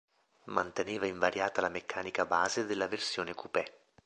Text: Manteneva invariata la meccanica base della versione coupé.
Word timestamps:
Manteneva 0.45 1.05
invariata 1.05 1.61
la 1.61 1.69
meccanica 1.69 2.25
base 2.25 2.65
della 2.65 2.87
versione 2.87 3.35
coupé. 3.35 3.71